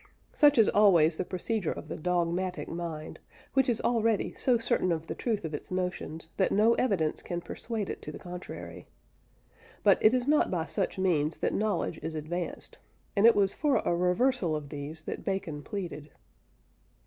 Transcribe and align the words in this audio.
Such 0.33 0.57
is 0.57 0.67
always 0.67 1.17
the 1.17 1.23
procedure 1.23 1.71
of 1.71 1.87
the 1.87 1.95
dogmatic 1.95 2.67
mind, 2.67 3.19
which 3.53 3.69
is 3.69 3.79
already 3.81 4.33
so 4.35 4.57
certain 4.57 4.91
of 4.91 5.05
the 5.05 5.13
truth 5.13 5.45
of 5.45 5.53
its 5.53 5.69
notions 5.69 6.29
that 6.37 6.51
no 6.51 6.73
evidence 6.73 7.21
can 7.21 7.39
persuade 7.39 7.87
it 7.87 8.01
to 8.01 8.11
the 8.11 8.17
contrary. 8.17 8.87
But 9.83 9.99
it 10.03 10.11
is 10.15 10.27
not 10.27 10.49
by 10.49 10.65
such 10.65 10.97
means 10.97 11.37
that 11.37 11.53
knowledge 11.53 11.99
is 12.01 12.15
advanced, 12.15 12.79
and 13.15 13.27
it 13.27 13.35
was 13.35 13.53
for 13.53 13.75
a 13.85 13.95
reversal 13.95 14.55
of 14.55 14.69
these 14.69 15.03
that 15.03 15.23
Bacon 15.23 15.61
pleaded. 15.61 16.09